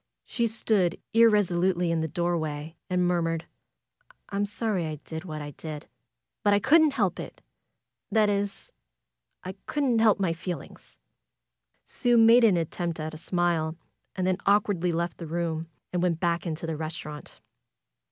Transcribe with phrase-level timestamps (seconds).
[0.25, 3.45] She stood irresolutely in the doorway and murmured:
[4.31, 5.87] ^M'm sorry I did what I did;
[6.41, 7.39] but I couldn't help it.
[8.11, 8.71] That is,
[9.43, 10.97] I couldn't help my feelings."
[11.85, 13.77] Sue made an attempt at a smile,
[14.15, 17.39] and then awkwardly left the room, and went back into the restaurant.